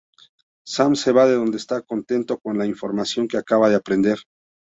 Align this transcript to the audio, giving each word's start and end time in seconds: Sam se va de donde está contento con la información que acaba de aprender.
Sam 0.75 0.95
se 0.95 1.11
va 1.11 1.27
de 1.27 1.35
donde 1.35 1.57
está 1.57 1.83
contento 1.83 2.39
con 2.39 2.57
la 2.57 2.65
información 2.65 3.27
que 3.27 3.37
acaba 3.37 3.69
de 3.69 3.75
aprender. 3.75 4.17